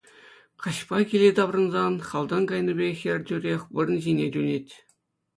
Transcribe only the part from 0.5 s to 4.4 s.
Каҫпа киле таврӑнсан халтан кайнипе хӗр тӳрех вырӑн ҫине